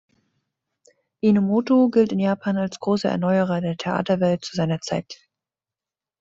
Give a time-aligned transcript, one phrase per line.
[1.23, 5.27] Enomoto gilt in Japan als großer Erneuerer der Theaterwelt zu seiner Zeit.